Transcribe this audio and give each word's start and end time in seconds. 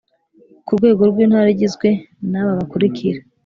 ku 0.65 0.71
rwego 0.77 1.01
rw 1.11 1.17
Intara 1.23 1.49
igizwe 1.55 1.89
n 2.31 2.33
aba 2.41 2.59
bakurikira 2.59 3.19